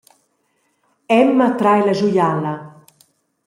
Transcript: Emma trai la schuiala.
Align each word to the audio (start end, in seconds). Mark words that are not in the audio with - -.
Emma 1.21 1.47
trai 1.59 1.85
la 1.85 1.93
schuiala. 1.93 2.53